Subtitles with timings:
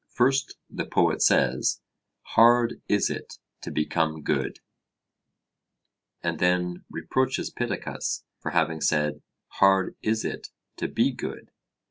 [0.09, 1.79] First the poet says,
[2.23, 4.57] 'Hard is it to become good,'
[6.23, 11.51] and then reproaches Pittacus for having said, 'Hard is it to be good.'